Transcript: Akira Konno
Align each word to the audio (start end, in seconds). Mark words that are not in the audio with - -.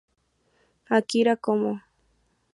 Akira 0.95 1.33
Konno 1.43 1.73